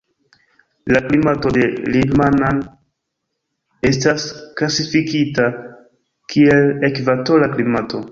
La 0.93 0.99
klimato 1.09 1.49
de 1.57 1.65
Libmanan 1.95 2.61
estas 3.89 4.25
klasifikita 4.61 5.45
kiel 6.35 6.67
ekvatora 6.89 7.51
klimato. 7.55 8.03